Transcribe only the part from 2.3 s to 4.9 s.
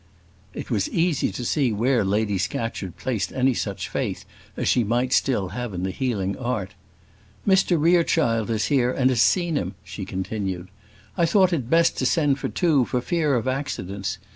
Scatcherd placed any such faith as she